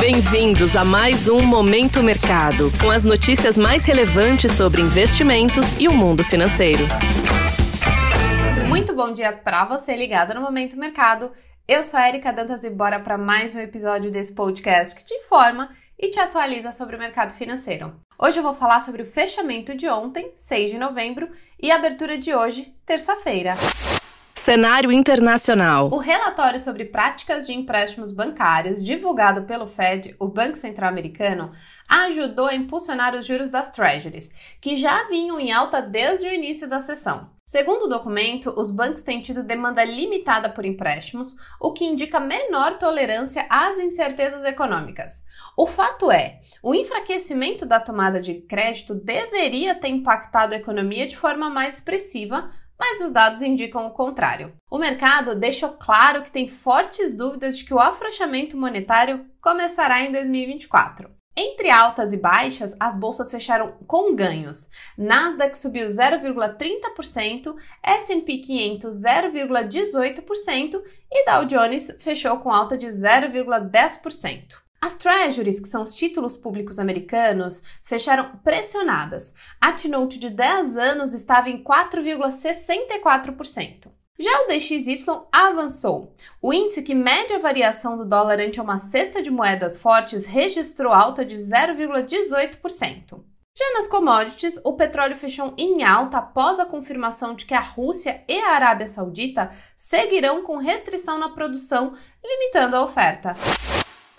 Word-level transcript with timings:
Bem-vindos 0.00 0.76
a 0.76 0.84
mais 0.84 1.26
um 1.26 1.40
Momento 1.40 2.04
Mercado, 2.04 2.70
com 2.80 2.88
as 2.88 3.02
notícias 3.02 3.58
mais 3.58 3.84
relevantes 3.84 4.52
sobre 4.52 4.80
investimentos 4.80 5.78
e 5.78 5.88
o 5.88 5.92
mundo 5.92 6.22
financeiro. 6.22 6.84
Muito 8.68 8.94
bom 8.94 9.12
dia 9.12 9.32
para 9.32 9.64
você 9.64 9.96
ligado 9.96 10.32
no 10.34 10.40
Momento 10.40 10.76
Mercado. 10.76 11.32
Eu 11.66 11.82
sou 11.82 11.98
a 11.98 12.08
Erika 12.08 12.32
Dantas 12.32 12.62
e 12.62 12.70
bora 12.70 13.00
para 13.00 13.18
mais 13.18 13.56
um 13.56 13.60
episódio 13.60 14.08
desse 14.08 14.32
podcast 14.32 14.94
que 14.94 15.04
te 15.04 15.14
informa 15.14 15.70
e 15.98 16.08
te 16.08 16.20
atualiza 16.20 16.70
sobre 16.70 16.94
o 16.94 16.98
mercado 16.98 17.34
financeiro. 17.34 17.92
Hoje 18.16 18.38
eu 18.38 18.42
vou 18.44 18.54
falar 18.54 18.80
sobre 18.80 19.02
o 19.02 19.06
fechamento 19.06 19.74
de 19.74 19.88
ontem, 19.88 20.30
6 20.36 20.70
de 20.70 20.78
novembro, 20.78 21.28
e 21.60 21.72
a 21.72 21.74
abertura 21.74 22.16
de 22.16 22.32
hoje, 22.32 22.72
terça-feira. 22.86 23.56
Cenário 24.48 24.90
internacional. 24.90 25.90
O 25.92 25.98
relatório 25.98 26.58
sobre 26.58 26.86
práticas 26.86 27.46
de 27.46 27.52
empréstimos 27.52 28.12
bancários, 28.12 28.82
divulgado 28.82 29.42
pelo 29.42 29.66
Fed, 29.66 30.16
o 30.18 30.26
Banco 30.26 30.56
Central 30.56 30.88
Americano, 30.88 31.52
ajudou 31.86 32.46
a 32.46 32.54
impulsionar 32.54 33.14
os 33.14 33.26
juros 33.26 33.50
das 33.50 33.70
Treasuries, 33.70 34.32
que 34.58 34.74
já 34.74 35.06
vinham 35.06 35.38
em 35.38 35.52
alta 35.52 35.82
desde 35.82 36.26
o 36.26 36.32
início 36.32 36.66
da 36.66 36.80
sessão. 36.80 37.28
Segundo 37.44 37.82
o 37.82 37.88
documento, 37.88 38.54
os 38.56 38.70
bancos 38.70 39.02
têm 39.02 39.20
tido 39.20 39.42
demanda 39.42 39.84
limitada 39.84 40.48
por 40.48 40.64
empréstimos, 40.64 41.36
o 41.60 41.74
que 41.74 41.84
indica 41.84 42.18
menor 42.18 42.78
tolerância 42.78 43.46
às 43.50 43.78
incertezas 43.78 44.46
econômicas. 44.46 45.24
O 45.58 45.66
fato 45.66 46.10
é, 46.10 46.40
o 46.62 46.74
enfraquecimento 46.74 47.66
da 47.66 47.80
tomada 47.80 48.18
de 48.18 48.40
crédito 48.40 48.94
deveria 48.94 49.74
ter 49.74 49.88
impactado 49.88 50.54
a 50.54 50.56
economia 50.56 51.06
de 51.06 51.18
forma 51.18 51.50
mais 51.50 51.74
expressiva, 51.74 52.50
mas 52.78 53.00
os 53.00 53.10
dados 53.10 53.42
indicam 53.42 53.86
o 53.86 53.90
contrário. 53.90 54.52
O 54.70 54.78
mercado 54.78 55.34
deixou 55.34 55.70
claro 55.70 56.22
que 56.22 56.30
tem 56.30 56.46
fortes 56.46 57.14
dúvidas 57.14 57.58
de 57.58 57.64
que 57.64 57.74
o 57.74 57.80
afrouxamento 57.80 58.56
monetário 58.56 59.26
começará 59.40 60.00
em 60.02 60.12
2024. 60.12 61.10
Entre 61.40 61.70
altas 61.70 62.12
e 62.12 62.16
baixas, 62.16 62.74
as 62.80 62.96
bolsas 62.96 63.30
fecharam 63.30 63.76
com 63.86 64.16
ganhos. 64.16 64.68
Nasdaq 64.96 65.56
subiu 65.56 65.86
0,30%, 65.86 67.54
S&P 67.80 68.38
500 68.38 68.96
0,18% 68.96 70.82
e 71.10 71.24
Dow 71.24 71.44
Jones 71.44 71.96
fechou 72.00 72.38
com 72.38 72.50
alta 72.50 72.76
de 72.76 72.88
0,10%. 72.88 74.67
As 74.80 74.96
Treasuries, 74.96 75.58
que 75.58 75.68
são 75.68 75.82
os 75.82 75.92
títulos 75.92 76.36
públicos 76.36 76.78
americanos, 76.78 77.64
fecharam 77.82 78.36
pressionadas. 78.44 79.34
A 79.60 79.72
T-Note 79.72 80.20
de 80.20 80.30
10 80.30 80.76
anos 80.76 81.14
estava 81.14 81.50
em 81.50 81.64
4,64%. 81.64 83.90
Já 84.20 84.42
o 84.42 84.48
DXY 84.48 85.04
avançou. 85.32 86.12
O 86.42 86.52
índice 86.52 86.82
que 86.82 86.94
mede 86.94 87.32
a 87.32 87.38
variação 87.38 87.96
do 87.96 88.04
dólar 88.04 88.40
ante 88.40 88.60
uma 88.60 88.76
cesta 88.78 89.22
de 89.22 89.30
moedas 89.30 89.76
fortes 89.76 90.26
registrou 90.26 90.92
alta 90.92 91.24
de 91.24 91.36
0,18%. 91.36 93.20
Já 93.56 93.72
nas 93.74 93.86
commodities, 93.88 94.60
o 94.64 94.74
petróleo 94.74 95.16
fechou 95.16 95.54
em 95.58 95.82
alta 95.82 96.18
após 96.18 96.60
a 96.60 96.66
confirmação 96.66 97.34
de 97.34 97.44
que 97.44 97.54
a 97.54 97.60
Rússia 97.60 98.22
e 98.28 98.38
a 98.38 98.50
Arábia 98.50 98.86
Saudita 98.86 99.50
seguirão 99.76 100.44
com 100.44 100.58
restrição 100.58 101.18
na 101.18 101.30
produção, 101.30 101.96
limitando 102.24 102.76
a 102.76 102.84
oferta. 102.84 103.34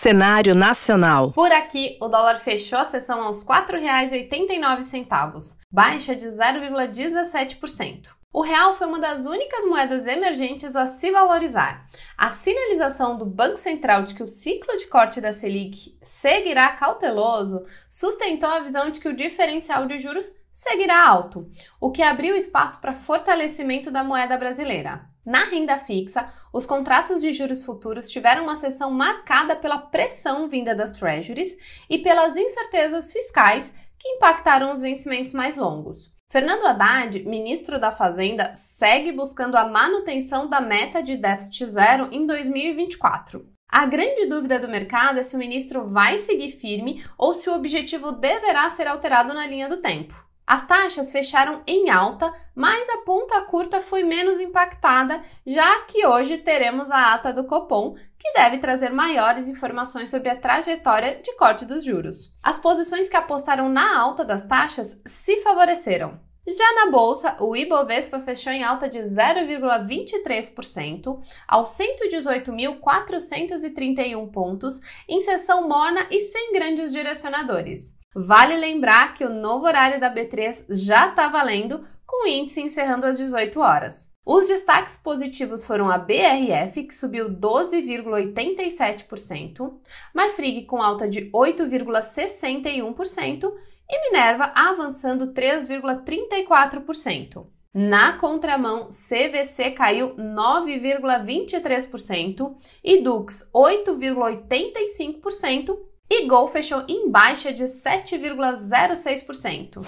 Cenário 0.00 0.54
nacional. 0.54 1.30
Por 1.32 1.52
aqui, 1.52 1.98
o 2.00 2.08
dólar 2.08 2.36
fechou 2.36 2.78
a 2.78 2.86
sessão 2.86 3.22
aos 3.22 3.42
R$ 3.42 3.48
4,89, 3.48 5.58
baixa 5.70 6.16
de 6.16 6.26
0,17%. 6.26 8.08
O 8.32 8.40
real 8.40 8.72
foi 8.72 8.86
uma 8.86 8.98
das 8.98 9.26
únicas 9.26 9.62
moedas 9.66 10.06
emergentes 10.06 10.74
a 10.74 10.86
se 10.86 11.10
valorizar. 11.10 11.86
A 12.16 12.30
sinalização 12.30 13.18
do 13.18 13.26
Banco 13.26 13.58
Central 13.58 14.04
de 14.04 14.14
que 14.14 14.22
o 14.22 14.26
ciclo 14.26 14.74
de 14.78 14.86
corte 14.86 15.20
da 15.20 15.34
Selic 15.34 15.94
seguirá 16.02 16.70
cauteloso 16.70 17.66
sustentou 17.90 18.48
a 18.48 18.60
visão 18.60 18.90
de 18.90 19.00
que 19.00 19.08
o 19.08 19.14
diferencial 19.14 19.84
de 19.84 19.98
juros 19.98 20.32
seguirá 20.50 21.06
alto, 21.06 21.46
o 21.78 21.90
que 21.90 22.02
abriu 22.02 22.34
espaço 22.34 22.80
para 22.80 22.94
fortalecimento 22.94 23.90
da 23.90 24.02
moeda 24.02 24.38
brasileira. 24.38 25.10
Na 25.30 25.44
renda 25.44 25.78
fixa, 25.78 26.28
os 26.52 26.66
contratos 26.66 27.20
de 27.20 27.32
juros 27.32 27.64
futuros 27.64 28.10
tiveram 28.10 28.42
uma 28.42 28.56
sessão 28.56 28.90
marcada 28.90 29.54
pela 29.54 29.78
pressão 29.78 30.48
vinda 30.48 30.74
das 30.74 30.92
treasuries 30.92 31.56
e 31.88 31.98
pelas 31.98 32.36
incertezas 32.36 33.12
fiscais 33.12 33.72
que 33.96 34.08
impactaram 34.08 34.72
os 34.72 34.80
vencimentos 34.80 35.30
mais 35.30 35.56
longos. 35.56 36.12
Fernando 36.32 36.66
Haddad, 36.66 37.22
ministro 37.28 37.78
da 37.78 37.92
Fazenda, 37.92 38.56
segue 38.56 39.12
buscando 39.12 39.54
a 39.56 39.68
manutenção 39.68 40.50
da 40.50 40.60
meta 40.60 41.00
de 41.00 41.16
déficit 41.16 41.64
zero 41.66 42.08
em 42.10 42.26
2024. 42.26 43.46
A 43.68 43.86
grande 43.86 44.26
dúvida 44.26 44.58
do 44.58 44.66
mercado 44.66 45.20
é 45.20 45.22
se 45.22 45.36
o 45.36 45.38
ministro 45.38 45.88
vai 45.88 46.18
seguir 46.18 46.50
firme 46.50 47.04
ou 47.16 47.34
se 47.34 47.48
o 47.48 47.54
objetivo 47.54 48.10
deverá 48.10 48.68
ser 48.68 48.88
alterado 48.88 49.32
na 49.32 49.46
linha 49.46 49.68
do 49.68 49.80
tempo. 49.80 50.28
As 50.50 50.66
taxas 50.66 51.12
fecharam 51.12 51.62
em 51.64 51.90
alta, 51.90 52.34
mas 52.56 52.88
a 52.88 53.02
ponta 53.02 53.40
curta 53.42 53.80
foi 53.80 54.02
menos 54.02 54.40
impactada, 54.40 55.22
já 55.46 55.82
que 55.82 56.04
hoje 56.04 56.38
teremos 56.38 56.90
a 56.90 57.14
ata 57.14 57.32
do 57.32 57.44
Copom, 57.44 57.94
que 58.18 58.32
deve 58.32 58.58
trazer 58.58 58.90
maiores 58.90 59.46
informações 59.46 60.10
sobre 60.10 60.28
a 60.28 60.34
trajetória 60.34 61.20
de 61.22 61.36
corte 61.36 61.64
dos 61.64 61.84
juros. 61.84 62.36
As 62.42 62.58
posições 62.58 63.08
que 63.08 63.16
apostaram 63.16 63.68
na 63.68 63.96
alta 63.96 64.24
das 64.24 64.42
taxas 64.42 65.00
se 65.06 65.36
favoreceram. 65.36 66.18
Já 66.44 66.74
na 66.74 66.90
bolsa, 66.90 67.36
o 67.38 67.54
Ibovespa 67.54 68.18
fechou 68.18 68.52
em 68.52 68.64
alta 68.64 68.88
de 68.88 68.98
0,23% 68.98 71.20
aos 71.46 71.78
118.431 71.78 74.32
pontos, 74.32 74.80
em 75.08 75.22
sessão 75.22 75.68
morna 75.68 76.08
e 76.10 76.18
sem 76.18 76.52
grandes 76.52 76.90
direcionadores. 76.90 77.99
Vale 78.14 78.56
lembrar 78.56 79.14
que 79.14 79.24
o 79.24 79.30
novo 79.30 79.66
horário 79.66 80.00
da 80.00 80.12
B3 80.12 80.64
já 80.70 81.10
está 81.10 81.28
valendo, 81.28 81.86
com 82.04 82.24
o 82.24 82.28
índice 82.28 82.60
encerrando 82.60 83.06
às 83.06 83.16
18 83.16 83.60
horas. 83.60 84.10
Os 84.26 84.48
destaques 84.48 84.96
positivos 84.96 85.64
foram 85.64 85.88
a 85.88 85.96
BRF, 85.96 86.82
que 86.84 86.94
subiu 86.94 87.30
12,87%, 87.30 89.72
Marfrig 90.12 90.66
com 90.66 90.82
alta 90.82 91.08
de 91.08 91.30
8,61% 91.30 93.54
e 93.88 94.10
Minerva 94.10 94.52
avançando 94.56 95.32
3,34%. 95.32 97.46
Na 97.72 98.18
contramão, 98.18 98.88
CVC 98.88 99.70
caiu 99.70 100.16
9,23% 100.16 102.56
e 102.82 103.00
Dux 103.00 103.48
8,85% 103.54 105.78
e 106.10 106.26
Gol 106.26 106.48
fechou 106.48 106.82
em 106.88 107.08
baixa 107.08 107.52
de 107.52 107.64
7,06%. 107.64 109.86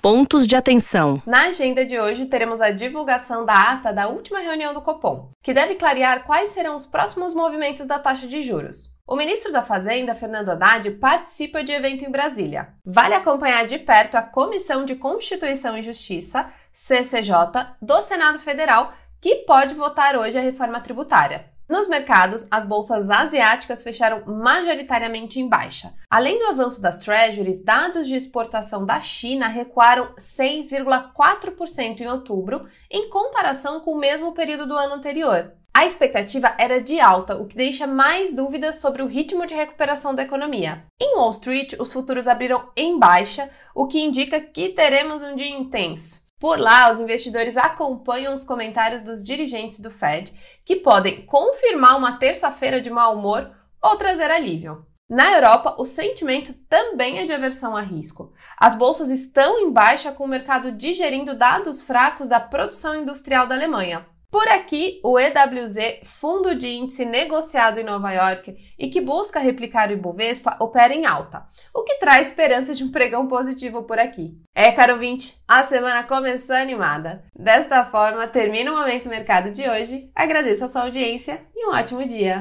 Pontos 0.00 0.46
de 0.46 0.56
atenção. 0.56 1.20
Na 1.26 1.48
agenda 1.48 1.84
de 1.84 2.00
hoje, 2.00 2.24
teremos 2.26 2.60
a 2.60 2.70
divulgação 2.70 3.44
da 3.44 3.72
ata 3.72 3.92
da 3.92 4.06
última 4.08 4.38
reunião 4.38 4.72
do 4.72 4.80
Copom, 4.80 5.28
que 5.42 5.54
deve 5.54 5.74
clarear 5.74 6.24
quais 6.24 6.50
serão 6.50 6.76
os 6.76 6.86
próximos 6.86 7.34
movimentos 7.34 7.86
da 7.86 7.98
taxa 7.98 8.26
de 8.26 8.42
juros. 8.42 8.94
O 9.06 9.16
ministro 9.16 9.52
da 9.52 9.62
Fazenda, 9.62 10.14
Fernando 10.14 10.48
Haddad, 10.48 10.90
participa 10.92 11.62
de 11.62 11.72
evento 11.72 12.04
em 12.04 12.10
Brasília. 12.10 12.68
Vale 12.84 13.14
acompanhar 13.14 13.66
de 13.66 13.78
perto 13.78 14.14
a 14.14 14.22
Comissão 14.22 14.86
de 14.86 14.94
Constituição 14.94 15.76
e 15.76 15.82
Justiça, 15.82 16.50
CCJ, 16.72 17.34
do 17.82 18.00
Senado 18.02 18.38
Federal, 18.38 18.94
que 19.20 19.36
pode 19.46 19.74
votar 19.74 20.16
hoje 20.16 20.38
a 20.38 20.42
reforma 20.42 20.80
tributária. 20.80 21.52
Nos 21.66 21.88
mercados, 21.88 22.46
as 22.50 22.66
bolsas 22.66 23.08
asiáticas 23.10 23.82
fecharam 23.82 24.22
majoritariamente 24.26 25.40
em 25.40 25.48
baixa. 25.48 25.94
Além 26.10 26.38
do 26.38 26.46
avanço 26.46 26.80
das 26.80 26.98
treasuries, 26.98 27.64
dados 27.64 28.06
de 28.06 28.14
exportação 28.14 28.84
da 28.84 29.00
China 29.00 29.48
recuaram 29.48 30.14
6,4% 30.16 32.00
em 32.00 32.06
outubro, 32.06 32.66
em 32.90 33.08
comparação 33.08 33.80
com 33.80 33.92
o 33.92 33.98
mesmo 33.98 34.32
período 34.32 34.66
do 34.66 34.76
ano 34.76 34.94
anterior. 34.94 35.52
A 35.76 35.86
expectativa 35.86 36.54
era 36.56 36.80
de 36.80 37.00
alta, 37.00 37.36
o 37.36 37.46
que 37.46 37.56
deixa 37.56 37.86
mais 37.86 38.32
dúvidas 38.32 38.76
sobre 38.76 39.02
o 39.02 39.08
ritmo 39.08 39.44
de 39.44 39.54
recuperação 39.54 40.14
da 40.14 40.22
economia. 40.22 40.84
Em 41.00 41.16
Wall 41.16 41.32
Street, 41.32 41.72
os 41.80 41.92
futuros 41.92 42.28
abriram 42.28 42.68
em 42.76 42.96
baixa, 42.98 43.50
o 43.74 43.88
que 43.88 44.00
indica 44.00 44.40
que 44.40 44.68
teremos 44.68 45.22
um 45.22 45.34
dia 45.34 45.48
intenso. 45.48 46.23
Por 46.44 46.60
lá, 46.60 46.90
os 46.90 47.00
investidores 47.00 47.56
acompanham 47.56 48.34
os 48.34 48.44
comentários 48.44 49.00
dos 49.00 49.24
dirigentes 49.24 49.80
do 49.80 49.90
Fed, 49.90 50.30
que 50.62 50.76
podem 50.76 51.24
confirmar 51.24 51.96
uma 51.96 52.18
terça-feira 52.18 52.82
de 52.82 52.90
mau 52.90 53.16
humor 53.16 53.50
ou 53.80 53.96
trazer 53.96 54.30
alívio. 54.30 54.84
Na 55.08 55.32
Europa, 55.32 55.74
o 55.78 55.86
sentimento 55.86 56.52
também 56.68 57.18
é 57.18 57.24
de 57.24 57.32
aversão 57.32 57.74
a 57.74 57.80
risco. 57.80 58.34
As 58.58 58.76
bolsas 58.76 59.10
estão 59.10 59.58
em 59.58 59.72
baixa 59.72 60.12
com 60.12 60.24
o 60.24 60.28
mercado 60.28 60.72
digerindo 60.72 61.34
dados 61.34 61.82
fracos 61.82 62.28
da 62.28 62.38
produção 62.38 62.94
industrial 62.94 63.46
da 63.46 63.54
Alemanha. 63.54 64.06
Por 64.30 64.48
aqui, 64.48 65.00
o 65.04 65.18
EWZ, 65.18 66.00
fundo 66.02 66.54
de 66.54 66.68
índice 66.68 67.04
negociado 67.04 67.78
em 67.78 67.84
Nova 67.84 68.12
York 68.12 68.56
e 68.78 68.88
que 68.88 69.00
busca 69.00 69.38
replicar 69.38 69.88
o 69.88 69.92
Ibovespa, 69.92 70.56
opera 70.60 70.92
em 70.92 71.06
alta, 71.06 71.46
o 71.72 71.84
que 71.84 71.98
traz 71.98 72.28
esperança 72.28 72.74
de 72.74 72.82
um 72.82 72.90
pregão 72.90 73.28
positivo 73.28 73.84
por 73.84 73.98
aqui. 73.98 74.36
É, 74.54 74.72
caro 74.72 74.94
ouvinte, 74.94 75.36
a 75.46 75.62
semana 75.62 76.02
começou 76.02 76.56
animada. 76.56 77.24
Desta 77.34 77.84
forma, 77.84 78.26
termina 78.26 78.72
o 78.72 78.76
Momento 78.76 79.08
Mercado 79.08 79.50
de 79.50 79.68
hoje. 79.68 80.10
Agradeço 80.14 80.64
a 80.64 80.68
sua 80.68 80.82
audiência 80.82 81.40
e 81.54 81.66
um 81.66 81.72
ótimo 81.72 82.06
dia. 82.06 82.38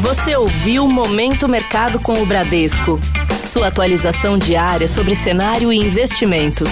Você 0.00 0.34
ouviu 0.34 0.86
Momento 0.88 1.46
Mercado 1.46 2.00
com 2.00 2.14
o 2.14 2.26
Bradesco. 2.26 2.98
Sua 3.46 3.68
atualização 3.68 4.38
diária 4.38 4.88
sobre 4.88 5.14
cenário 5.14 5.72
e 5.72 5.76
investimentos. 5.76 6.68